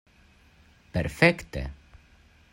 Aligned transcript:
Perfekte. 0.95 1.61